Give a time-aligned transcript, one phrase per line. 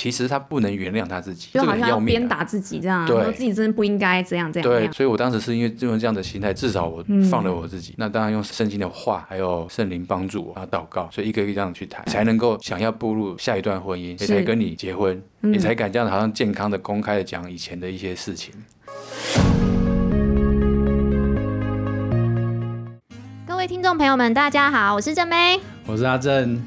[0.00, 4.66] 其实他不能原谅他自己，就好像要鞭打自己这样，对，说自己真的不应该这样这样。
[4.66, 7.92] 对，所以我当时是因为用这样的心态，至少我放了我自己。
[7.92, 18.54] 嗯、那当然用圣经的话，还有圣灵帮助我，然后祷告，所以一个一个这样去谈，才能够想要步入下一段婚姻，也才跟你结婚，嗯、也才敢这样好像健康的公开的讲以前的一些事情。
[23.46, 26.58] 各位听众朋友们，大家好，我是正妹，我是阿正。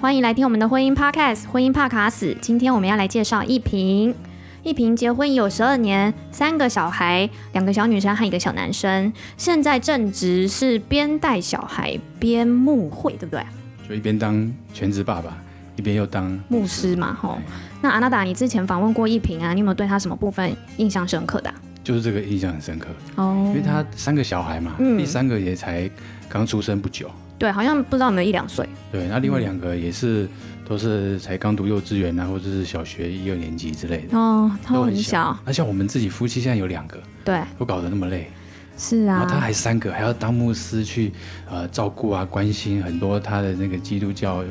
[0.00, 2.26] 欢迎来听我们的婚姻 Podcast《婚姻怕卡死》。
[2.40, 4.14] 今天我们要来介绍一平。
[4.62, 9.12] 一平结婚已有十二年，三个小孩，两个小女生和一个小男生。
[9.36, 13.44] 现在正职是边带小孩边牧会，对不对？
[13.88, 15.36] 就一边当全职爸爸，
[15.74, 17.36] 一边又当牧师嘛，吼。
[17.82, 21.56] 那阿娜达，你之前访问过一平啊，你有没有对他什么部分印象深刻的啊？
[21.82, 25.90] 就是这个印象很深刻哦，因为他三个小孩嘛，嗯，第三个也才
[26.28, 27.10] 刚出生不久。
[27.38, 28.68] 对，好像不知道有没有一两岁。
[28.90, 30.30] 对，那另外两个也是，嗯、
[30.68, 34.18] 都是才刚读幼稚园啊，或者是小学一二年级之类的。
[34.18, 35.38] 哦，他都很小。
[35.44, 38.28] 那像我们自己夫妻现在有两个，对，都搞得那么累。
[38.76, 39.18] 是啊。
[39.18, 41.12] 然后他还三个，还要当牧师去
[41.48, 44.42] 呃照顾啊，关心很多他的那个基督教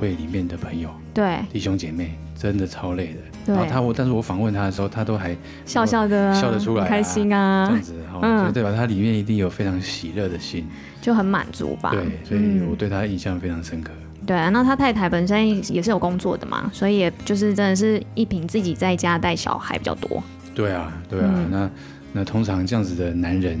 [0.00, 3.52] 会里面的朋友，对，弟兄姐妹，真的超累的。
[3.52, 8.72] 然后他我，但是我访问他的时候，他都还笑笑的，啊，笑得出来，啊，开心啊，这样子，哦，嗯，所以对吧？
[8.74, 10.66] 他里面一定有非常喜乐的心。
[11.02, 11.90] 就很满足吧。
[11.90, 13.92] 对，所以我对他印象非常深刻。
[14.20, 20.22] 嗯、对啊，那他太太本身也是有工作的嘛，所以也就是真的是一平自己在家带小孩比较多。
[20.54, 21.70] 对啊，对啊，嗯、那
[22.14, 23.60] 那通常这样子的男人，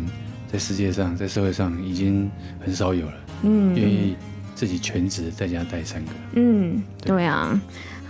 [0.50, 3.12] 在世界上，在社会上已经很少有了。
[3.42, 4.16] 嗯，愿意
[4.54, 6.10] 自己全职在家带三个。
[6.36, 7.60] 嗯，对，对啊。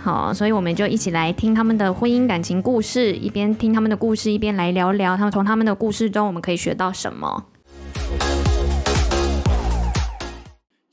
[0.05, 7.47] 好，所以我们就一起来听他们的婚姻感情故事，一边听他们的故事，一边来聊聊他们从他们的故事中我们可以学到什么。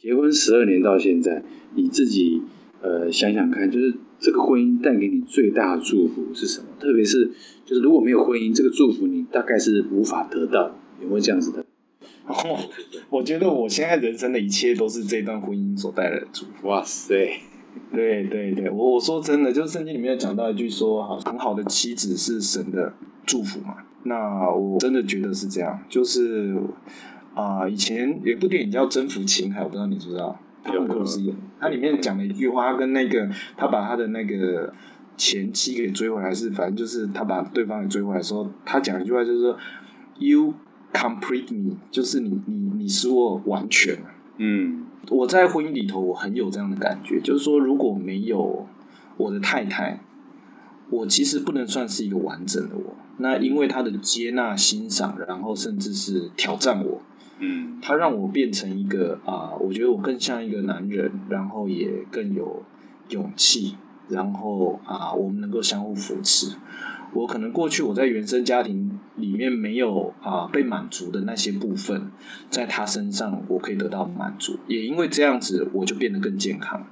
[0.01, 1.43] 结婚十二年到现在，
[1.75, 2.41] 你自己
[2.81, 6.69] 呃想想看，就是这个婚姻带给你最大的祝福是什么？
[6.81, 7.31] 特别是
[7.67, 11.63] 就是如果没有婚姻，这个祝福你大概是无法得到，有没有这样子的？
[12.27, 12.59] 哦，
[13.11, 16.69] 我觉得我现在人生的一切都是这段婚姻所带来的祝福。
[16.69, 17.41] 哇塞，
[17.93, 22.93] 对对对，我我说真的，就是圣经里面有讲到一句说，好，很好的妻子是神的
[23.27, 23.77] 祝福嘛。
[24.05, 26.57] 那我真的觉得是这样，就是。
[27.35, 30.39] 啊、呃，以前有部电影叫《征服情海》，我不知道你知不知道？
[30.63, 34.71] 汤姆克鲁斯演，他里面讲了一句话，他跟那个他把他的那个
[35.17, 39.57] 前妻给追回来，是反正就是他把对方给追回来的时候，他讲一句话就是说
[40.19, 40.53] ：“You
[40.93, 43.97] complete me”，就是你你你使我完全。
[44.37, 48.67] 嗯，我在婚姻里头，我很有这样的感觉，就是说如果没有
[49.17, 50.01] 我的太太，
[50.91, 52.97] 我其实不能算是一个完整的我。
[53.19, 57.03] 那因为她的接纳、欣赏，然后甚至是挑战我。
[57.41, 62.63] 嗯，她让我变成一个啊、呃，我觉得我更像一个男人，然后也更有
[63.11, 63.77] 勇气，
[64.09, 66.57] 然后啊、呃，我们能够相互扶持。
[67.15, 72.11] 我可能过去我在原生家庭里面没有啊、被满足的那些部分，
[72.49, 76.87] 在他身上我可以得到满足，也因为这样子，我就变得更健康。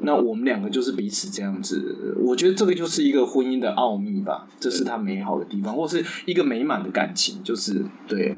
[0.00, 8.36] 那我们两个就是彼此这样子，我觉得这个就是一个婚姻的奥秘吧，这是它美好的地方，或是一个美满的感情，就是对。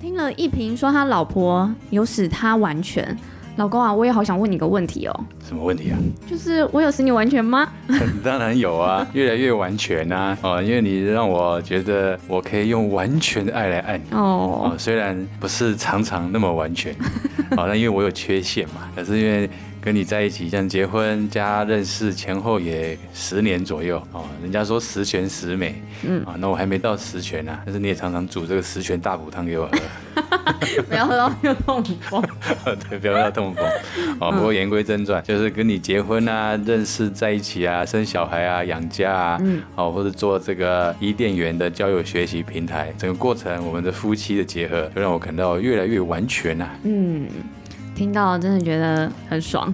[0.00, 3.16] 听了一平说他老婆有使他完全，
[3.56, 5.24] 老公啊，我也好想问你个问题哦。
[5.46, 5.98] 什么问题啊？
[6.28, 7.68] 就是我有使你完全吗？
[8.24, 10.36] 当然有啊， 越来越完全啊。
[10.42, 14.72] 哦，因为你让我觉得我可以用完全的爱来爱你哦。
[14.72, 16.94] 哦，虽然不是常常那么完全，
[17.54, 19.48] 好、 哦，那因为我有缺陷嘛，可是因为。
[19.82, 24.24] 跟你在一起，像结婚加认识前后也十年左右哦。
[24.40, 27.62] 人家说十全十美，嗯啊，那我还没到十全呢、啊。
[27.66, 30.22] 但是你也常常煮这个十全大补汤给我喝，
[30.88, 32.22] 不要喝到又痛风。
[32.88, 33.64] 对，不要喝到痛风。
[34.20, 46.78] 哦，不过言归正传，就是跟你结婚啊，认识在一起啊，生小孩啊，养家啊，嗯，哦，或者做这个伊甸园的交友学习平台，整个过程，我们的夫妻的结合，就让我感到越来越完全呐、啊。
[46.84, 47.26] 嗯。
[47.94, 49.72] 听到真的觉得很爽，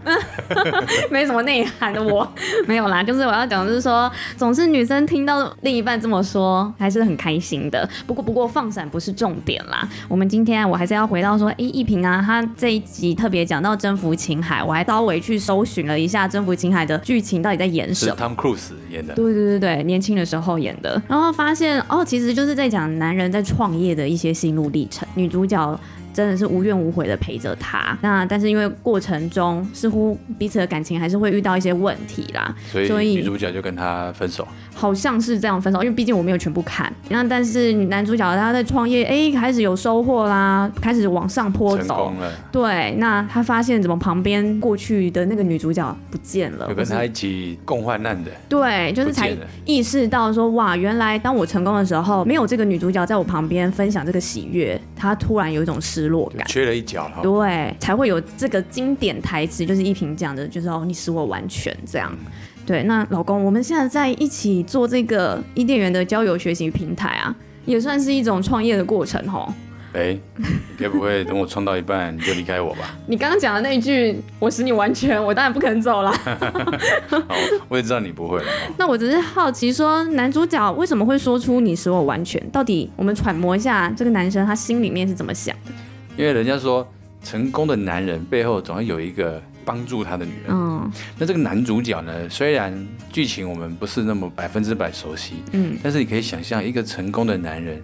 [1.11, 2.31] 没什么内涵的我
[2.67, 7.89] 没有啦，就是我要讲的是说，总是女生听到另一半这么说，还是很开心的。
[8.07, 18.15] 不过不过放闪不是重点啦，我们今天我还是要回到说，哎，一平啊，他这一集特别讲到征服情海，我还稍微去搜寻了一下征服情海的剧情到底在演什么。
[18.15, 19.15] 是 Tom Cruise 演的。
[19.15, 25.81] 对对对对，年轻的时候演的，然后发现哦，其实就是在讲男人在创业的一些心路历程，女主角。
[26.19, 27.97] 真的是无怨无悔的陪着他。
[28.03, 32.53] 那但是因为过程中似乎彼此的感情还是会遇到一些问题啦，
[32.89, 34.47] 所以女主角就跟他分手。
[34.75, 36.93] 好像是这样分手，因为毕竟我没有全部看。
[37.11, 42.13] 那但是男主角他在创业，哎，开始有收获啦，开始往上坡走。
[42.51, 48.31] 对，那他发现怎么旁边过去的那个女主角不见了，有跟他一起共患难的。
[48.49, 49.31] 对，就是才
[49.65, 57.11] 意识到说，哇，原来当我成功的时候，没有这个女主角在我旁边分享这个喜悦，他突然有一种失落感，缺了一角。
[57.23, 62.11] 对，才会有这个经典台词，就是一萍讲的，就是哦，你使我完全这样。
[62.13, 62.33] 嗯
[62.69, 67.35] 对，那老公，我们现在在一起做这个伊甸园的交友学习平台啊，
[67.65, 69.51] 也算是一种创业的过程吼。
[69.95, 70.45] 哎，你
[70.79, 72.95] 该不会等我创到一半你就离开我吧？
[73.09, 76.13] 你刚刚讲的那一句“我使你完全”，我当然不肯走了。
[77.09, 77.23] 好，
[77.71, 78.45] 我也知道你不会了。
[78.77, 82.39] 那我只是好奇说，男主角为什么会说出“你使我完全”？
[82.53, 85.73] 到底我们揣摩一下，这个男生他心里面是怎么想的？
[86.19, 86.87] 因为人家说，
[87.23, 89.41] 成功的男人背后总要有一个。
[89.69, 90.47] 帮助他的女人。
[90.49, 92.27] 嗯，那这个男主角呢？
[92.31, 97.79] 虽然剧情我们不是那么百分之百熟悉，嗯，但是你可以想象，一个成功的男人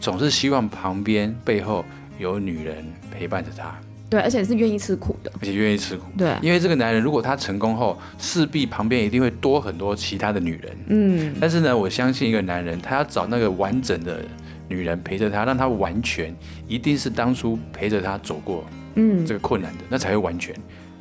[0.00, 1.84] 总是希望旁边背后
[2.18, 2.84] 有女人
[3.16, 3.72] 陪伴着他。
[4.10, 6.06] 对，而且是愿意吃苦的，而且愿意吃苦。
[6.18, 10.76] 对，因为这个男人如果他成功后，势必旁边一定会多很多其他的女人。
[10.88, 14.24] 嗯，但是呢，我相信一个男人，他要找那个完整的
[14.68, 16.34] 女人陪着他，让他完全，
[16.66, 20.54] 一定是当初陪着他走过，嗯，这个困难的，那才会完全。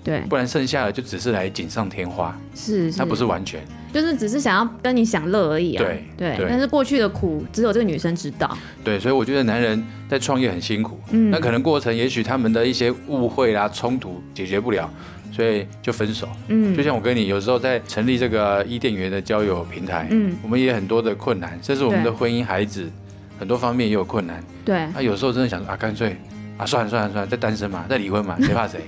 [0.03, 3.61] 对，不然剩下的就只是来锦上添花，是，是，他不是完全，
[3.91, 5.83] 就是只是想要跟你享乐而已啊。
[5.83, 8.57] 对对，但是过去的苦只有这个女生知道。
[8.85, 14.89] 对，所以我觉得男人在创业很辛苦，嗯，那可能过程也许他们的一些误会啦、冲突解决不了，
[15.29, 16.29] 所以就分手。
[16.47, 22.89] 嗯，就像我跟你有时候在成立这个伊甸园的交友平台，嗯，我们也很多的困难，甚至我们的婚姻、孩子
[23.39, 24.43] 很多方面也有困难。
[24.65, 26.17] 对，那有时候真的想说啊，干脆。
[26.57, 28.81] 啊，算了算了算了，再单身嘛，再离婚嘛， 谁怕谁？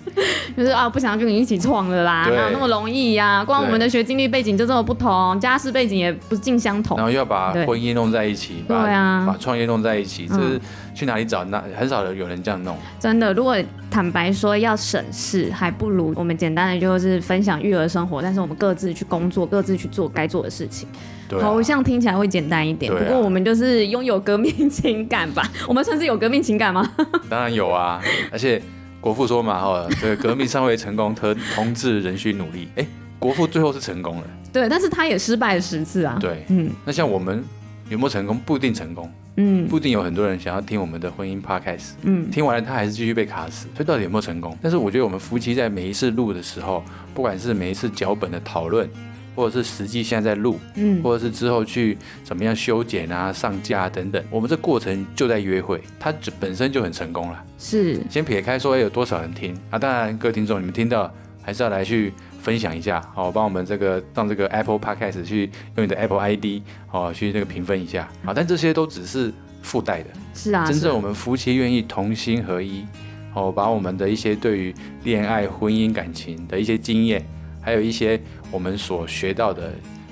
[0.58, 3.46] 就是啊，不想要跟你一起创了啦，哪有那么容易呀、啊？
[3.46, 10.60] 光我们的学经历背景就这么不同，家世背景也不尽相同，然后又要把婚姻弄在一起，对啊，把创业弄在一起，这是
[10.96, 11.44] 去哪里找？
[11.44, 12.76] 那很少有人这样弄。
[13.00, 13.56] 真的，如果
[13.92, 20.90] 坦白说要省事，还不如我们简单的就是分享育儿生活，但是我们各自去工作，各自去做该做的事情。
[21.30, 25.48] 对啊、好像听起来会简单一点，啊、不过我们就是拥有革命情感吧？
[25.68, 26.92] 我们算是有革命情感吗？
[27.30, 28.60] 当然有啊，而且
[29.00, 32.68] 国父说嘛，哈，这个革命尚未成功，同同志仍需努力。
[32.76, 32.86] 哎，
[33.20, 36.18] 国父最后是成功了，对，但是他也失败了十次啊。
[36.20, 37.44] 对，嗯，那像我们
[37.90, 38.36] 有没有成功？
[38.44, 44.58] 不一定成功，嗯，不一定有很多人想要听我们的婚姻 podcast，嗯，听完了他还是继续被卡死，所以到底有没有成功？
[44.62, 46.84] 但是我觉得我们夫妻在每一次录的时候，
[47.14, 48.90] 不管是每一次脚本的讨论。
[49.40, 57.42] 或者是实际现在在录，嗯，或者是之后去怎么样修剪啊、上架啊等等，我们这过程就在约会，它就本身就很成功了。
[57.58, 61.10] 是，先撇开说有多少人听啊，当然各位听众你们听到
[61.42, 69.32] 还是要来去分享一下，好，帮我们这个让这个 Apple Podcast 去用你的 Apple ID 好去那个评分一下，好，但这些都只是
[69.62, 72.86] 附带的，是啊，真正我们夫妻愿意同心合一，
[73.32, 74.76] 好，把我们的一些对于
[75.06, 77.26] 恋爱、婚姻、感情的一些经验。
[77.62, 78.20] 还有一些
[78.52, 79.72] 我们所学到的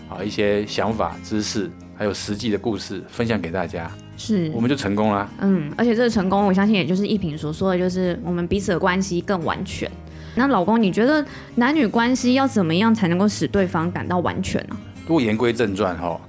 [0.09, 5.29] 啊一些想法、知识，还有实际的故事分享给大家，是我们就成功了。
[5.39, 9.89] 嗯，而且这个成功，我相信也就是一平所说的，就是我们彼此的关系更完全。
[10.35, 11.25] 那老公，你觉得
[11.55, 14.77] 男女关系要怎么样才能够使对方感到完全呢？
[15.07, 16.19] 如果言归正传哈，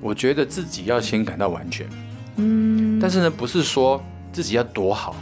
[0.00, 1.86] 我觉得自己要先感到完全。
[2.36, 5.14] 嗯，但是呢，不是说自己要多好。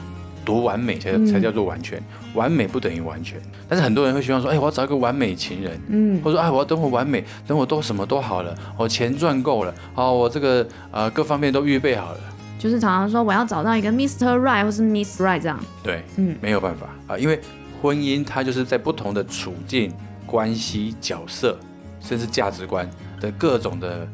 [0.45, 2.03] 多完美才才叫做完全，
[2.35, 3.41] 完美不等于完全。
[3.69, 12.21] 但是很多人会希望说，哎，我要找一个完美情人，嗯，或者说，哎，我要等我完美，等我都什么都好了，我钱赚够了，好，我这个呃各方面都预备好了。
[12.59, 14.39] 就是常常说我要找到一个 Mr.
[14.39, 15.59] Right 或是 Miss Right 这样。
[15.83, 17.41] 对，嗯，没有办法啊，因为
[17.81, 19.91] 婚姻它就是在不同的处境、
[20.27, 21.59] 关系、角色，
[22.01, 22.89] 甚至价值观
[23.19, 24.07] 的各种的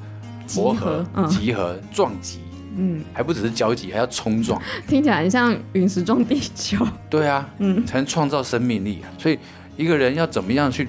[0.55, 2.41] 磨合、集合、嗯、集合撞击。
[2.77, 6.87] 嗯，还不只是交集，还要冲撞， 听起来很像陨石撞地球。
[7.11, 9.09] 对啊，嗯，才能创造生命力啊。
[9.19, 9.39] 所以
[9.77, 10.87] 一个人要怎么样去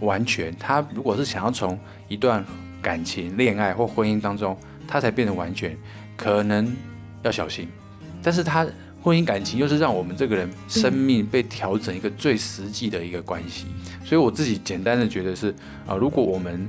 [0.00, 0.54] 完全？
[0.58, 1.78] 他如果是想要从
[2.08, 2.44] 一段
[2.82, 5.76] 感情、恋爱或婚姻当中，他才变得完全，
[6.16, 6.74] 可能
[7.22, 7.68] 要小心。
[8.22, 8.66] 但是他
[9.00, 13.66] 婚姻感情又是让我们这个人生命被调整一个最实际的一个关系。
[14.04, 15.54] 所以我自己简单的觉得是
[15.86, 16.68] 啊，如果我们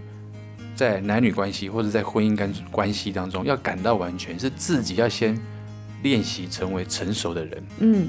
[0.79, 5.37] 在男女关系或者在婚姻关关系当中，要感到完全，是自己要先
[6.03, 7.63] 练习成为成熟的人。
[7.79, 8.07] 嗯，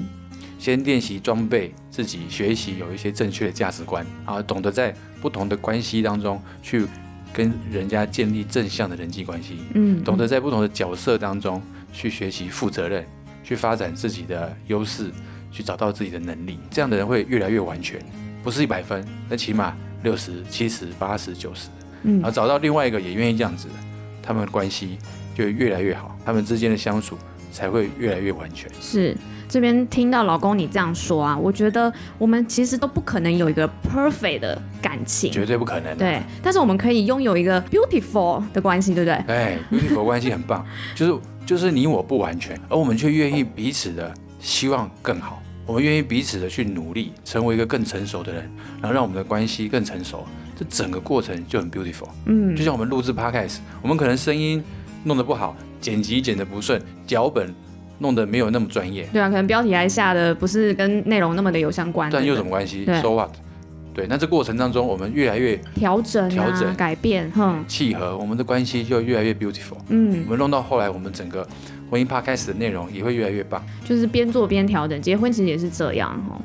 [0.57, 4.05] 先练习装备自己，学习有一些正确的价值观。
[4.23, 6.87] 啊，懂得在不同的关系当中去
[7.33, 9.57] 跟人家建立正向的人际关系。
[9.73, 11.61] 嗯，懂得在不同的角色当中
[11.91, 13.05] 去学习负责任，
[13.43, 15.11] 去发展自己的优势，
[15.51, 17.99] 去找到自己的能力，这样的人会越来越完全，
[18.41, 21.67] 不是一百分，那起码六十、七十、八十、九十，
[22.03, 23.73] 嗯，然后找到另外一个也愿意这样子的，
[24.21, 24.97] 他们的关系
[25.35, 27.17] 就会越来越好，他们之间的相处
[27.51, 28.69] 才会越来越完全。
[28.79, 29.15] 是。
[29.49, 35.97] 这边听到老公你这样说啊，我觉得我们其实都不可能有一个 perfect 的感情，绝对不可能。
[35.97, 39.13] 对，但是我们可以拥有一个 beautiful 的关系，对不对？
[39.27, 40.65] 哎，beautiful 关系很棒，
[40.95, 48.49] 就是就是你我不完全，而我们却愿意彼此的希望更好，我们愿意彼此的去努力，成为一个更成熟的人，
[48.81, 50.25] 然后让我们的关系更成熟，
[50.61, 52.09] 这整个过程就很 beautiful。
[52.25, 54.63] 嗯，就像我们录制 podcast，我们可能声音
[55.03, 57.53] 弄得不好，剪辑剪得不顺，脚本。
[57.99, 63.29] 弄得没有那么专业，对啊，可能标题还下的不是跟内容那么的有相关，但又有什么关系？So what？
[63.93, 69.77] 对，那这过程当中，我们越来越调整、调整、改变，哼，契合，我们的关系就越来越 beautiful。
[69.89, 71.47] 嗯，我们弄到后来，我们整个
[71.91, 74.99] 婚姻 podcast 的内容也会越来越棒，就是边做边调整。
[74.99, 76.41] 结婚其实也是这样，哈。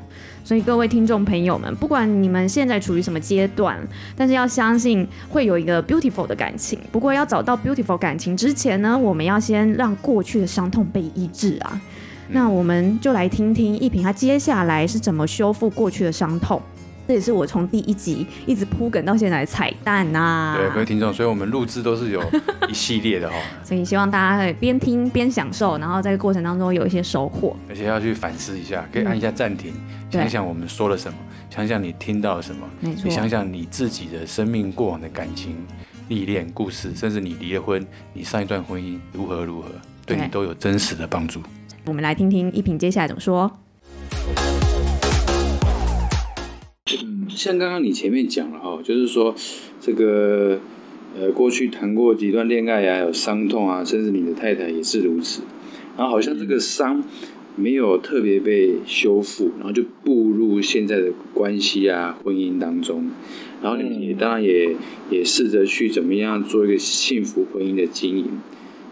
[0.47, 3.77] 所以各位听众朋友们，不管你们现在处于什么阶段，
[4.15, 6.79] 但是要相信会有一个 beautiful 的感情。
[6.89, 11.71] 不过要找到 beautiful 感情之前呢，我们要先让过去的伤痛被医治啊。
[11.73, 11.81] 嗯、
[12.29, 16.61] 那我们就来听听一平他接下来是怎么修复过去的伤痛。
[17.07, 20.57] 这也是我从第一集一直铺梗到现在的彩蛋呐、啊。
[20.57, 22.21] 对，各位听众，所以我们录制都是有
[22.67, 23.35] 一系列的哈。
[23.63, 27.55] 所以希望大家可以边听边享受，然后在过程当中有一些收获。
[27.69, 31.17] 而且要去反思一下，可以按一下暂停，嗯、想想我们说了什么，
[31.49, 33.03] 想想你听到了什么，没错。
[33.05, 35.55] 你想想你自己的生命过往的感情
[36.09, 39.69] 历练故事，甚至你离了婚，你上一段婚姻如何如何，
[40.05, 41.41] 对你都有真实的帮助。
[41.85, 43.49] 我们来听听一平接下来怎么说。
[47.37, 49.35] 像刚刚你前面讲了哈，就是说
[49.79, 50.59] 这个
[51.15, 55.43] 呃，过去谈过几段恋爱呀，有伤痛啊，甚至你的太太也是如此，
[55.95, 57.03] 然后好像这个伤
[57.55, 63.11] 没有特别被修复，然后就步入现在的关系啊、婚姻当中，
[63.61, 64.75] 然后你们也当然也
[65.11, 68.25] 也试着去怎么样做一个幸福婚姻的经营，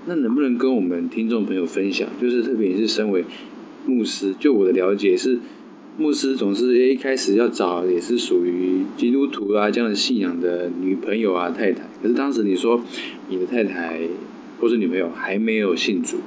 [0.06, 2.08] 那能不能跟我们听众朋友分享？
[2.22, 3.25] 就是特别也是身为
[3.88, 5.40] 牧师，就我的了解是。
[5.98, 12.82] 牧师总是一开始要找也是属于基督徒啊这样的信仰的女朋友啊太太，可是当时你说
[13.30, 14.00] 你的太太
[14.60, 16.18] 或是女朋友还没有信主，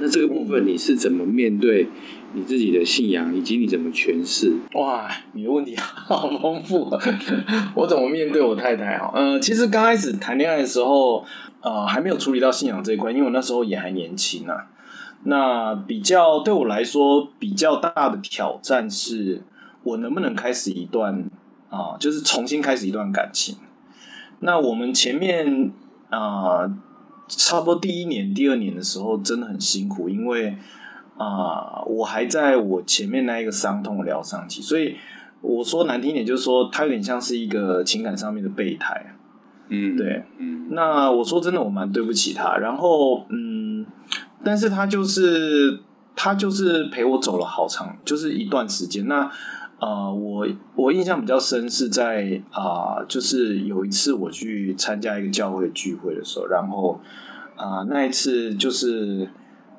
[0.00, 1.86] 那这个部分你是怎么面对
[2.34, 4.54] 你自己的信仰，以及你怎么诠释？
[4.74, 6.90] 哇，你的问题 好丰富，
[7.76, 9.12] 我怎么面对我太太啊？
[9.14, 11.24] 呃，其实刚开始谈恋爱的时候，
[11.60, 14.66] 呃，还没有处理到信仰这一块，因为我那时候也还年轻啊。
[15.24, 19.42] 那比较对我来说比较大的挑战是，
[19.84, 21.30] 我能不能开始一段
[21.70, 23.56] 啊，就是重新开始一段感情。
[24.40, 25.70] 那我们前面
[26.10, 26.68] 啊，
[27.28, 30.56] 差不多第一年、第二年的时候真的很辛苦，因为
[31.16, 34.96] 啊，我还在我前面那一个伤痛疗伤期，所以
[35.40, 39.14] 我说难听一点，就是说他有点像是一个情感上面的备胎。
[39.68, 40.68] 嗯，对，嗯。
[40.72, 42.56] 那我说真的，我蛮对不起他。
[42.56, 43.86] 然后，嗯。
[44.44, 45.80] 但是他就是
[46.14, 49.06] 他就是陪我走了好长，就是一段时间。
[49.06, 49.30] 那
[49.80, 50.46] 呃，我
[50.76, 57.00] 我印象比较深是在啊、就是有一次我去参加一个教会聚会的时候，然后
[57.56, 59.28] 啊、那一次就是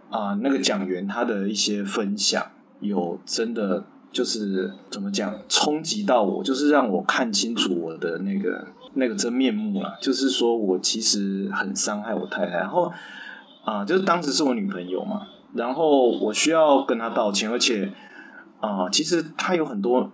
[0.09, 2.43] 啊、那个讲员他的一些分享，
[2.81, 9.97] 有真的就是怎么讲，冲击到我，就是让我看清楚我的那个那个真面目了。
[10.01, 12.91] 就是说我其实很伤害我太太，然后。
[13.63, 17.91] 啊，就是当时是我女朋友嘛，然后我需要跟她道歉，而且
[18.59, 20.11] 啊，其实她有很多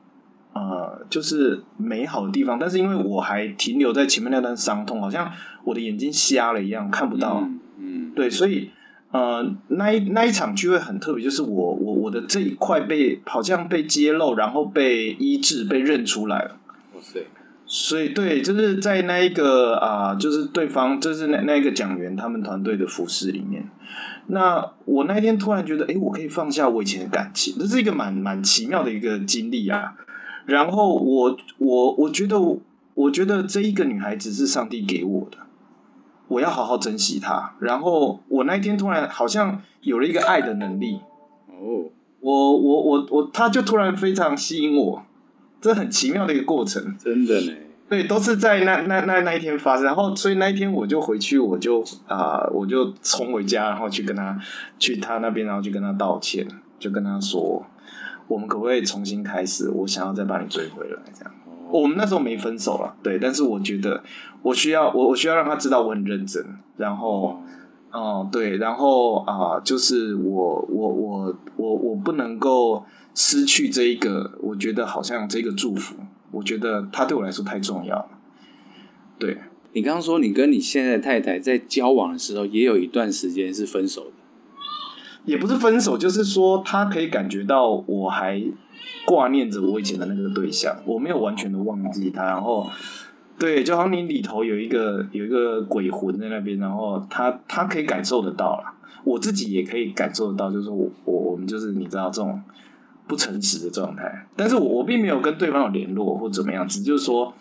[0.53, 5.32] 啊，就是美好的地方，但是因为我还停留在前面那段伤痛，好像
[5.63, 7.41] 我的眼睛瞎了一样，看不到。
[7.41, 8.70] 嗯，嗯对，所以
[9.12, 16.58] 呃，那一那一场聚会很特别，就是我我我的这一块被好像被揭露，然后被医治，被认出来了。
[16.94, 17.25] 哇塞！
[17.71, 23.69] 所以，对，就是在那一个啊、呃，就是对方，就是那那一个讲员他们团队的服饰里面。
[24.25, 29.93] 那我那一天突然觉得，哎，我可以放下我以前的感情，这是一个蛮蛮奇妙的一个经历啊。
[30.47, 32.39] 然后我我我觉得，
[32.95, 35.38] 我觉得这一个女孩子是上帝给我的，
[36.27, 37.53] 我要好好珍惜她。
[37.59, 41.01] 然后我那一天突然好像有了一个爱的能力。
[41.47, 41.85] 哦，
[42.19, 45.03] 我我我我，她就突然非常吸引我。
[45.61, 47.53] 这很奇妙的一个过程，真的呢。
[47.89, 54.39] 对，都是在那那那那一天发生，然后所以那一天我就回去，我就啊、呃，我就冲回家，然后去跟他
[54.77, 56.47] 去他那边，然后去跟他道歉，
[56.77, 57.65] 就跟他说，
[58.27, 59.71] 我们可不可以重新开始？
[59.71, 61.33] 我想要再把你追回来，这样。
[61.71, 64.03] 哦、我们那时候没分手了，对，但是我觉得
[64.43, 66.45] 我需要我我需要让他知道我很认真，
[66.77, 67.41] 然后，
[67.91, 72.86] 哦、呃，对，然后啊、呃，就是我我我我我不能够。
[73.15, 75.96] 失去这一个，我觉得好像这个祝福，
[76.31, 78.08] 我觉得他对我来说太重要了。
[79.17, 79.39] 对，
[79.74, 84.12] 你刚刚说你跟你现在的太太在交往的时候，也有一段时间是分手的，
[85.25, 88.41] 也不是分手，就是说他可以感觉到我还
[89.05, 92.69] 挂念着我以前的那个对象，我没有完全的忘记他，然后。
[93.39, 98.74] 对，就好像你里头有一个有一个鬼魂在那边，然后他他可以感受得到啦，
[99.05, 102.41] 我自己也可以感受得到，就是我我我们就是你知道这种
[103.08, 107.34] 不诚实的状态，但是我我并没有跟对方有联络或怎么样子，就是说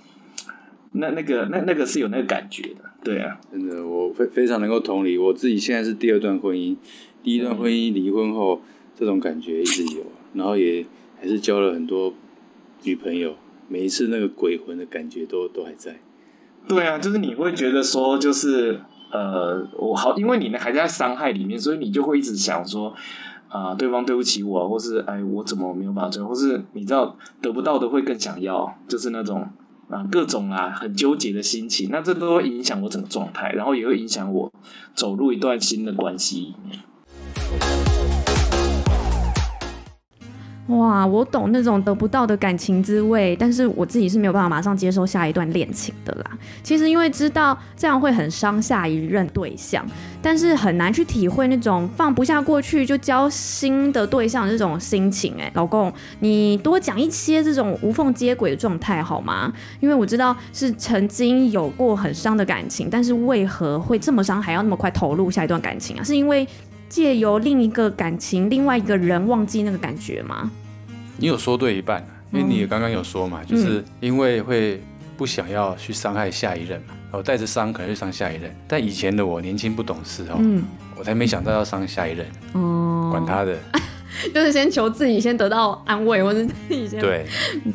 [0.92, 6.76] 那那个那那个是有那个感觉的，对啊，真的我非非常能够同理，我自己现在是第二段婚姻，
[7.24, 8.62] 第一段婚姻离婚后
[8.96, 10.86] 这种感觉一直有，然后也
[11.20, 12.14] 还是交了很多
[12.84, 13.34] 女朋友。
[13.68, 16.00] 每一次那个鬼魂的感觉都都还在，
[16.66, 18.80] 对啊，就是你会觉得说，就是
[19.12, 22.94] 呃，我好，因为你呢还在伤害里面，所以你就会一直想说，
[23.48, 29.48] 啊、对方对不起我，或是哎，我怎么没有办法追，或是你知道得不到的会更想要，就是那种
[29.88, 34.52] 啊各种啊很纠结的心情，那这都会影响我整个状态，然后也会影响我
[34.94, 36.54] 走入一段新的关系。
[40.68, 46.30] 哇，我懂那种得不到的感情滋味，但是我自己是没有办法马上接受下一段恋情的啦。
[46.62, 49.82] 其实因为知道这样会很伤下一任对象，
[50.20, 55.34] 但是很难去体会那种放不下过去就交新的对象这种心情。
[55.40, 59.50] 哎，老公，你多讲一些这种无缝接轨的状态好吗？
[59.80, 66.04] 因为我知道是曾经有过很伤的感情，但是为何会这么伤，还要那么快投入下一段感情啊？
[66.04, 66.46] 是因为？
[66.88, 70.50] 借由另一个感情，另外一个人忘记那个感觉吗？
[71.16, 74.82] 你有说对一半，因为你也刚刚有说嘛，嗯、就是因为会
[75.16, 78.54] 不想要去伤害下一任嘛，我带着伤可能去伤下一任。
[78.66, 80.62] 但以前的我年轻不懂事哦，嗯、
[80.96, 83.58] 我才没想到要伤下一任哦，管他的，
[84.32, 87.26] 就是先求自己先得到安慰，或者自己先对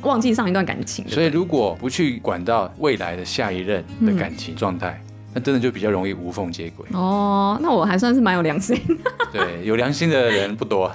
[0.02, 1.08] 忘记上一段感情。
[1.10, 5.00] 所以如果不去管到未来的下一任的感情状态。
[5.08, 7.58] 嗯那真的就比较容易无缝接轨哦。
[7.62, 8.80] 那我还算是蛮有良心。
[9.34, 10.92] 对，有良心的人不多。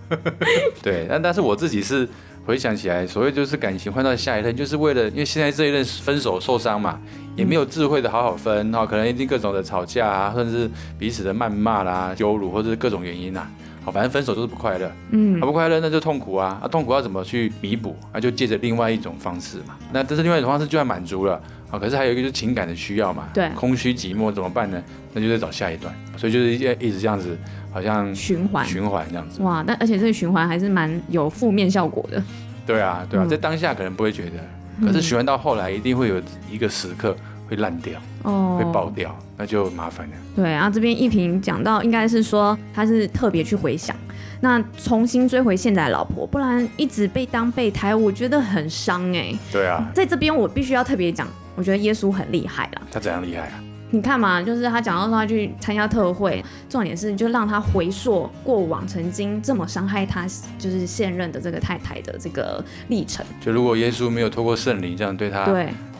[0.82, 2.08] 对，但但是我自己是
[2.44, 7.00] 回想起来，所谓就是感情换到下一任，就是为了因为现在这一任分手受伤嘛，
[7.34, 13.48] 也没有智慧的好好分，哈，可能一定各种的吵架啊，甚至彼此的谩骂啦、羞辱，或者是各种原因呐，
[13.86, 14.90] 好，反正分手都是不快乐。
[15.10, 17.96] 嗯，不快乐那就痛苦啊，啊，痛苦要怎么去弥补？
[18.12, 19.76] 那就借着另外一种方式嘛。
[19.92, 21.40] 那这是另外一种方式，就算满足了。
[21.70, 24.82] 啊，可是还有一个就是情感的需要嘛，对，空虚寂寞怎么办呢？
[25.12, 27.38] 那就再找下一段，所以就是一一直这样子，
[27.72, 29.40] 好像循环循环这样子。
[29.42, 32.20] 哇，那而且这个循环还是蛮有负面效果的。
[32.66, 36.20] 对啊，对啊，嗯、在当下可能不会觉得，可是循环到后来一定会有
[36.50, 37.16] 一个时刻
[37.48, 40.14] 会烂掉，哦，会爆掉，那就麻烦了。
[40.34, 43.94] 对啊，这边一平讲到应该是说他是特别去回想。
[44.40, 49.38] 那重新追回现在的老婆，不然一直被当备胎，我觉得很伤哎、欸。
[49.50, 52.82] 对啊，在这边我必须要特别讲，我觉得耶稣很厉害了。
[52.92, 53.62] 他怎样厉害啊？
[53.90, 60.26] 你看嘛，就是他讲到说他去参加特会，重点是就让他回溯过往曾经这么伤害他，
[60.58, 63.24] 就是现任的这个太太的这个历程。
[63.40, 65.46] 就如果耶稣没有透过圣灵这样对他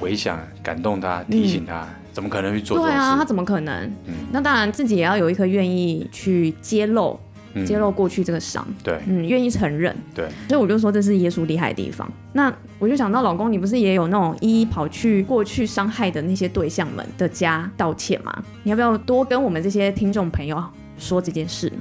[0.01, 2.79] 回想、感动他、提醒他，嗯、怎么可能去做？
[2.79, 3.85] 对啊，他怎么可能？
[4.07, 7.19] 嗯，那当然自己也要有一颗愿意去揭露。
[7.65, 12.11] 揭露过去这个伤，对，嗯，愿意承认，对，所以我就说这是耶稣厉害的地方。
[12.33, 18.45] 那我就想到，老公，你不是也有那种一一跑去过去伤害的那些对象们的家道歉吗？
[18.63, 20.63] 你要不要多跟我们这些听众朋友
[20.99, 21.73] 说这件事？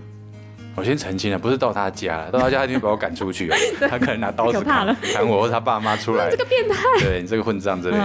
[0.76, 3.48] 我先澄清了，不是到他家了，到他家他一定会把我赶出去，
[3.80, 3.88] 对。
[3.88, 4.86] 他可能拿刀子砍
[5.26, 7.98] 我，或者他爸妈出来，这个变态，对你这个混账之类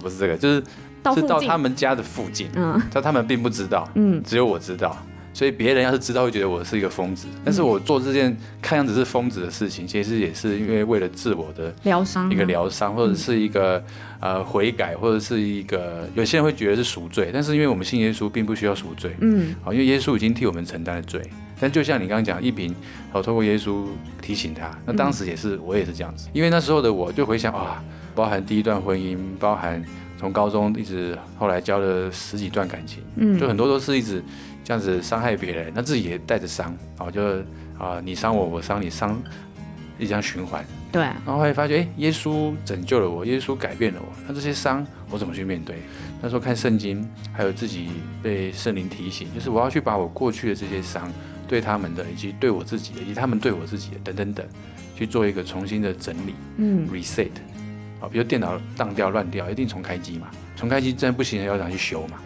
[0.00, 0.62] 不是这个，就是
[1.02, 4.94] 到是到他们家的附近，嗯，但他们并不知道，嗯，只有我知道。
[5.32, 7.26] 所以别人要是知道，会觉得我是一个疯子。
[7.44, 13.82] 但是我做这件看样子是疯子的事情，其实也是因为为了自我的疗伤，一个疗伤，或者是一个
[14.18, 17.30] 呃悔改，或者是一个有些人会觉得是赎罪。
[17.32, 19.14] 但是因为我们信耶稣，并不需要赎罪。
[19.20, 21.22] 嗯，好，因为耶稣已经替我们承担了罪。
[21.60, 22.74] 但就像你刚刚讲，一平，
[23.12, 23.84] 好，透过耶稣
[24.20, 26.28] 提醒他，那当时也是我也是这样子。
[26.32, 27.82] 因为那时候的我就回想啊，
[28.14, 29.82] 包含第一段婚姻，包含
[30.18, 34.22] 从高中一直后来交了十几段感情，嗯，就很多都是一直。
[34.70, 37.20] 这样子伤害别人，那自己也带着伤，啊，就
[37.76, 39.20] 啊，你伤我，我伤你，伤，
[39.98, 40.64] 一这样循环。
[40.92, 41.02] 对。
[41.02, 45.80] 然后后来发觉，哎，耶稣拯救了我，耶稣改变了我，那这些伤我怎么去面对？
[46.22, 47.88] 那时候看圣经，还有自己
[48.22, 51.12] 被圣灵提醒，就是我要去把我过去的这些伤，
[51.48, 54.46] 对他们的，以及对我自己的，以及他们对我自己的，等等等，
[54.94, 57.30] 去做一个重新的整理，嗯，reset，
[58.00, 62.20] 啊，比如电脑当掉、乱掉，一定重开机嘛，重开机真的不行，要拿去修嘛。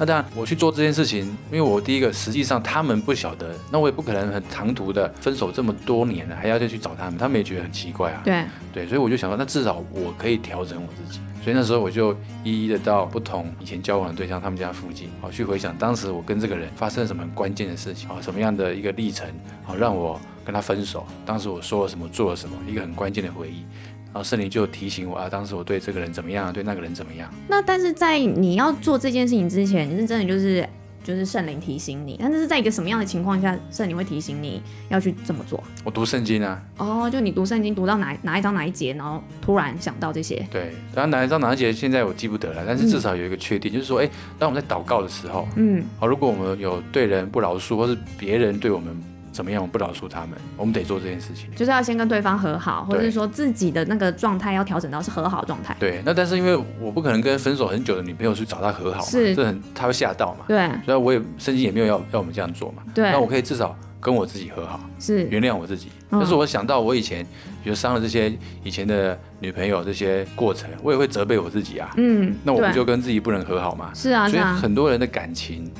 [0.00, 8.22] 那当然我去做这件事情，因为我第一个实际上他们不晓得，那我也不可能很长途的分手这么多年了，还要再去找他们，他们也觉得很奇怪啊。
[8.24, 11.20] 对对，所以我就想说，那至少我可以调整我自己。
[11.44, 19.28] 所以那时候我就一一的到不同以前交往的对象他们家附近，好去回想当时我跟这个人发生了什么很关键的事情，好什么样的一个历程，
[19.64, 21.06] 好让我跟他分手。
[21.26, 23.66] 当时我说了什么，做了什么，一个很关键的回忆。
[24.12, 27.32] 然后圣灵就提醒我啊，当时我对这个人怎么样，对那个人怎么样。
[27.48, 30.68] 那但是在你要做这件事情之前，你是真的就是
[31.04, 35.62] 就是圣灵提醒你，但是在一个什么样的情况下，圣灵会提醒你要去这么做？
[35.84, 36.60] 我读圣经啊。
[36.78, 40.44] 哦，就你读圣经读到哪哪一章哪一节，然后突然想到这些。
[40.50, 49.00] 对，然后哪一章哪一节现在我记不得了，但是至少有一个确定，嗯、就是说，哎，当我们在祷告的时候，嗯，好，如果我们有对人不饶恕，或是别人对我们。
[49.40, 49.62] 怎么样？
[49.62, 55.74] 我不饶恕他们，我们得做这件事情，就是要先跟对方和好，或者是说自己的那个状态要调整到是和好状态。
[55.80, 60.44] 对，那但是因为我不可能跟分手很久的女朋友去找她和好嘛，是，这很她会吓到嘛。
[60.46, 62.82] 对，所以我也圣经也没有要要我们这样做嘛。
[62.94, 65.88] 对，那我可以至少跟我自己和好，是原谅我自己。
[66.10, 67.24] 但是我想到我以前，
[67.64, 68.30] 比如伤了这些
[68.62, 71.90] 以前的女朋友这些过程，我也会责备我自己啊。
[71.96, 73.90] 嗯，那我不就跟自己不能和好吗？
[73.94, 75.72] 是啊，所以很多人的感情。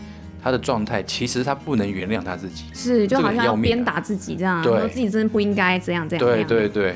[0.42, 6.24] 他的状态其实他不能原谅他自己，是就好像要鞭打自己这样，对，自己真的不应该这样这样。
[6.24, 6.94] 对对对，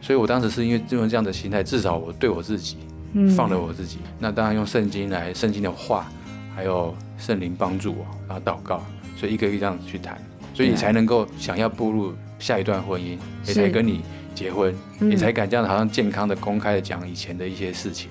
[0.00, 2.76] 所以我当时是因为用这样的心态，至少我对我自己
[3.14, 3.98] 嗯放了我自己。
[4.18, 6.06] 那当然用圣经来，圣经的话，
[6.54, 8.82] 还有圣灵帮助我，然后祷告，
[9.16, 10.16] 所以一个一个这样子去谈，
[10.52, 13.16] 所以你才能够想要步入下一段婚姻，
[13.46, 14.02] 也才跟你
[14.34, 18.10] 结婚，你才敢这样好像健康的公开的讲以前的一些事情。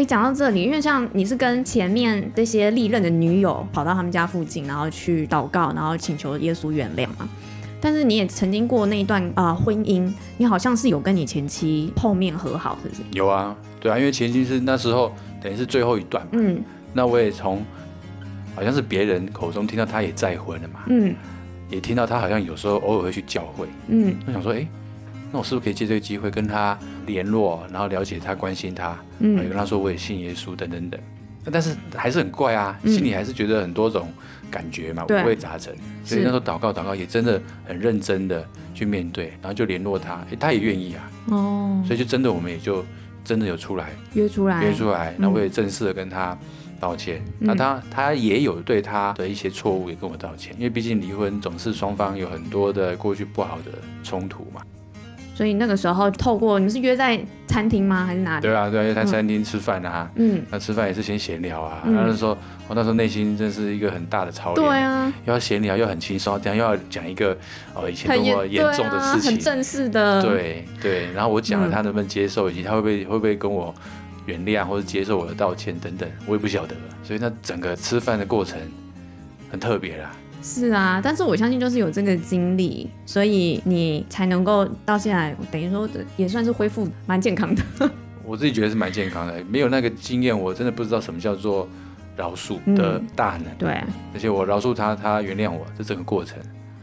[0.00, 7.28] 哎，讲到这里，因为像你是跟前面这些历任的女友跑到他们家附近，然后去祷告，然后请求耶稣原谅嘛。
[7.82, 13.02] 但是你也曾经过那一段啊、呃、婚姻，你好像是有跟你前妻碰面和好，是不是？
[13.12, 16.30] 有啊，对啊，因为前妻是那时候等于是最后一段嘛。
[16.32, 16.62] 嗯。
[16.94, 17.62] 那我也从
[18.54, 20.80] 好像是别人口中听到他也再婚了嘛。
[20.86, 21.14] 嗯。
[21.68, 23.66] 也听到他好像有时候偶尔会去教会。
[23.88, 24.16] 嗯。
[24.26, 24.66] 我想说，哎。
[25.32, 31.00] 那我是不是可以借这个机会跟他联络，然后了解他、关心他，嗯，也跟他说我也信耶稣等等等。
[31.50, 34.12] 但是还是很怪啊，心里还是觉得很多种
[34.50, 35.74] 感觉嘛，五味杂陈。
[36.04, 41.10] 所以那时候祷告祷告也真的很认真的去面对，然后就联络他，哎，他也愿意啊。
[41.30, 41.82] 哦。
[41.86, 42.84] 所以就真的我们也就
[43.24, 46.36] 真的有出来约出来约出来，那我也正式的跟他
[46.78, 47.24] 道歉。
[47.38, 54.60] 那他他也有对他的一些错误也跟我道歉，因为毕竟离婚总是双方有很多的过去不好的冲突嘛。
[55.40, 58.04] 所以那个时候，透过你们是约在餐厅吗？
[58.04, 58.42] 还是哪里？
[58.42, 60.06] 对啊，对啊，约在餐厅吃饭啊。
[60.16, 61.82] 嗯，那吃饭也是先闲聊啊。
[61.86, 62.36] 然后说，
[62.68, 64.68] 我那时候内心真是一个很大的操练。
[64.68, 67.34] 对啊，又要闲聊，又很轻松，这样又要讲一个
[67.72, 70.20] 哦以前多么严重的事情，很正式的。
[70.20, 73.74] 对对，然后我讲了，他能不能接受，以及他会不会会不会跟我
[74.26, 76.76] 原谅或者接受我的道歉等等，我也不晓得。
[77.02, 78.58] 所以那整个吃饭的过程
[79.50, 80.12] 很特别啦。
[80.42, 87.62] 是啊，但是我相信就是有这个经历，所以你才能够到现在，等于说也算是恢复蛮健康的。
[88.24, 91.68] 我自己觉得是蛮健康的，没有那个经验，我真的不知道什么叫做
[92.16, 93.46] 饶恕的大能。
[93.46, 93.70] 嗯、对，
[94.14, 96.38] 而且我饶恕他，他原谅我，这整个过程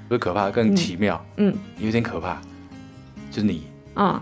[0.08, 1.24] 不是可怕，更奇妙。
[1.38, 2.42] 嗯，嗯有点可怕，
[3.32, 3.64] 就是你。
[3.96, 4.22] 哦，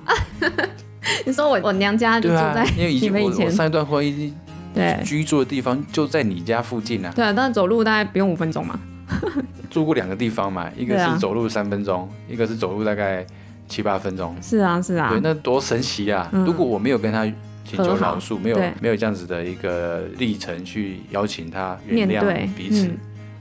[1.25, 4.31] 你说我我娘家就住在、啊、因为以前我，我上一段婚姻
[4.73, 7.11] 对居住的地方就在你家附近啊。
[7.15, 8.79] 对啊，但是走路大概不用五分钟嘛。
[9.69, 13.25] 住过两个地方嘛，一个是走路三分钟，啊、一个是走路大概
[13.67, 14.35] 七八分钟。
[14.41, 15.09] 是啊，是啊。
[15.09, 16.29] 对，那多神奇啊！
[16.31, 17.25] 嗯、如果我没有跟他
[17.63, 22.21] 请求饶恕，没有没有这样子的一个历程去邀请他原谅
[22.55, 22.97] 彼此，嗯、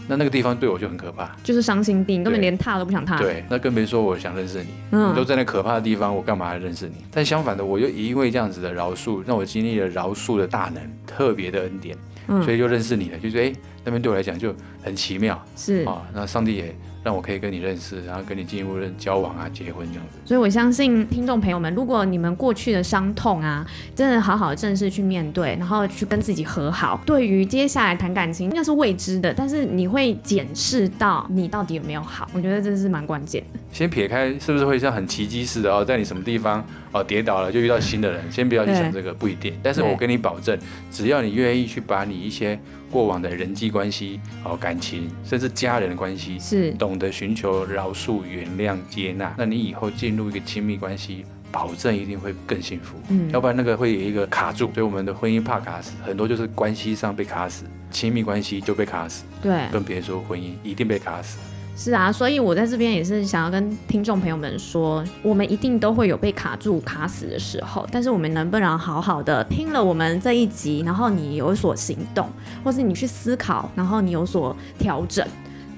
[0.09, 3.19] 那那个地方对我就很可怕，就是伤心地，根本连踏都不想踏。
[3.19, 6.97] 对，那更别说我想认识你，嗯、你都在那可怕的地方，我干嘛还认识你？
[7.11, 11.97] 但相反的，我又因为这样子的饶恕，让我经历了饶恕的大能，特别的恩典。
[12.43, 13.53] 所以就认识你了，就是哎，
[13.85, 20.19] 那边对我来讲就很奇妙，是啊，那上帝也让我可以跟你认识，然后跟你进一步认交往啊，结婚这样子。
[20.25, 33.61] 所以我相信听众朋友们，如果你们过去的伤痛啊，真的好好正式去面对，然后去跟自己和好，对于接下来谈感情应该是未知的，但是你会检视到你到底有没有好，我觉得这是蛮关键的。
[33.71, 36.65] 先撇开是不是会像很奇迹似的哦，在你什么地方
[36.95, 39.53] 哦跌倒了就遇到新的人，先不要去想这个，不一定。
[39.63, 40.57] 但是我跟你保证，
[40.91, 52.97] 只要你愿意去把你一些过往的人际关系哦、感情，甚至家人的关系，是懂得寻求饶恕、原谅、接纳，那你以后进入一个亲密关系，保证一定会更幸福。
[53.09, 59.25] 嗯，要不然那个会有一个卡住，所以我们的婚姻怕卡死，很多就是关系上被卡死，亲密关系就被卡死。
[59.43, 61.39] 对，更别说婚姻一定被卡死。
[61.77, 72.29] 是啊，所以我在这边也是想要跟听众朋友们说，我们一定都会有被卡住、卡死的时候，但是我们能不能好好的听了我们这一集，然后你有所行动，
[72.63, 75.27] 或是你去思考，然后你有所调整，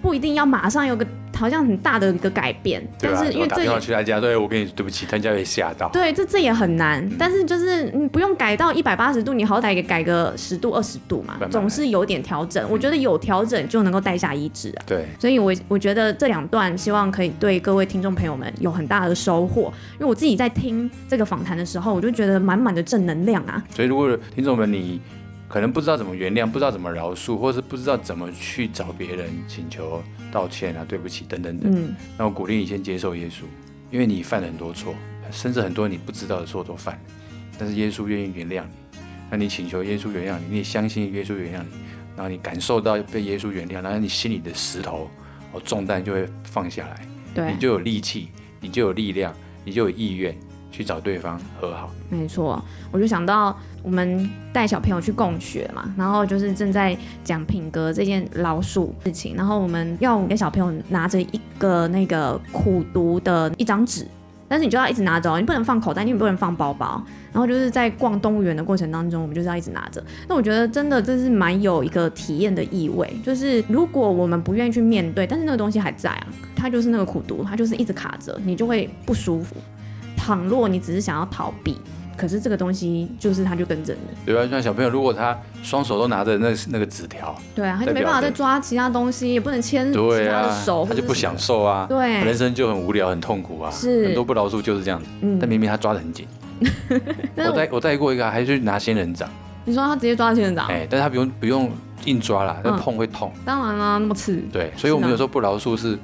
[0.03, 1.07] 不一定要马上有个。
[1.37, 5.89] 好像很大的一个改变，但是因为这打去他家，对我跟你对不起，他家会吓到。
[5.91, 12.67] 对，这这也很难，嗯、但是就是你不用改到一百八十度，你好歹也改个十度二十度嘛，总是有点调整。
[12.71, 14.83] 我觉得有调整就能够带下一致啊。
[14.87, 23.63] 对，所以我我觉得这两段希望可以对各位听众朋友们有很大的收获，因为我自己在听这个访谈的时候，我就觉得满满的正能量啊。
[23.75, 25.01] 所以如果听众们你
[25.49, 31.73] 可能不知道怎么原谅，不知道怎么饶恕，或是不知道怎么去找别人请求道歉啊，对不起等等等。
[31.73, 33.43] 嗯，那我鼓励你先接受耶稣，
[33.91, 34.95] 因为你犯了很多错，
[35.31, 37.01] 甚至很多你不知道的错都犯了，
[37.59, 38.99] 但是耶稣愿意原谅你。
[39.31, 41.77] 那你请求耶稣原谅你，你也相信耶稣原谅你，
[42.17, 45.11] 然后你感受到被耶稣原谅，然后你心里的石头
[45.53, 48.29] 哦重担就会放下来，对，你就有力气，
[48.61, 50.37] 你就有力量，你就有意愿。
[50.77, 52.63] 去找对方和好，没错，
[52.93, 64.07] 我就想到我们带小朋友去共学嘛，然后就是正在讲品格这件老鼠事情，然后我们要给小朋友拿着一个那个苦毒的一张纸，
[64.47, 70.05] 但是你就要一直拿着，哦你不能放口袋，你也不能放包包，然后就是在逛动物园的过程当中，我们就是要一直拿着。
[70.29, 79.57] 那我觉得真的这是蛮有一个体验的意味，就是如果我们不愿意去面对，但是那个东西还在啊，它就是那个苦毒，它就是一直卡着，你就会不舒服。
[80.27, 81.77] 倘若你只是想要逃避，
[82.17, 84.01] 可是这个东西就是它就跟着你。
[84.27, 93.71] 对啊，像小朋友，如果他双手都拿着那那个纸条，对啊，他就没办法再抓其他东西，也不能牵其他的手，他就不享受啊，对，人生就很无聊，很痛苦啊。
[93.71, 95.09] 是，很多不饶恕就是这样子。
[95.21, 96.27] 嗯，但明明他抓得很紧。
[97.39, 99.31] 我带我带过一个，还去拿仙人掌。
[99.65, 100.67] 你说他直接抓仙人掌？
[100.67, 101.71] 哎，但是他不用不用
[102.05, 103.33] 硬抓啦，那碰会痛。
[103.45, 104.43] 当然啦，那么刺。
[104.53, 105.97] 对，所以我们有时候不饶恕是。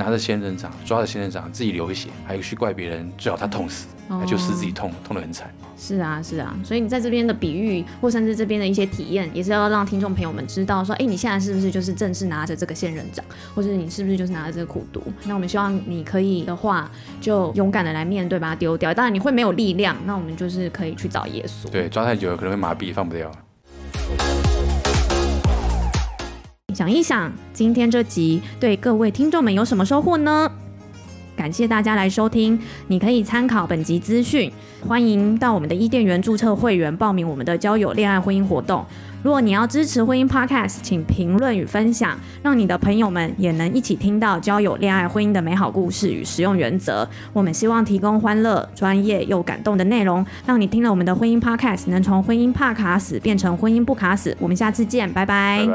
[0.00, 5.52] 拿着仙人掌，抓着仙人掌，自己流血，还有去怪别人，最好他痛死，那、哦、就是自己痛，痛得很惨。
[5.76, 13.22] 是啊，是啊，所以你在这边的比喻，或甚至这边的一些体验，也是要让听众朋友们知道，说，哎，你现在是不是就是正式拿着这个仙人掌，
[13.54, 15.02] 或者你是不是就是拿着这个苦毒？
[15.26, 18.94] 那我们希望你可以的话，就勇敢的来面对，把它丢掉。
[18.94, 21.68] 当然你会没有力量，那我们就是可以去找耶稣。
[21.70, 23.30] 对，抓太久了可能会麻痹，放不掉。
[26.80, 30.50] 想一想，今天这集对各位听众们有什么收获呢？
[31.36, 34.50] 感谢大家来收听，你可以参考本集资讯，
[34.88, 38.82] 欢迎到我们的伊甸园注册会员，报名我们的交友、恋爱、婚姻活动。
[39.22, 47.06] 如果你要支持婚姻 Podcast，请评论与分享，让你的朋友们也能一起听到交友、恋爱、婚姻的美好故事与实用原则。
[47.34, 54.34] 我们希望提供欢乐、专业又感动的内容，让你听了我们的婚姻 Podcast，能从婚姻怕卡死变成婚姻不卡死。
[54.40, 55.68] 我们下次见，拜拜。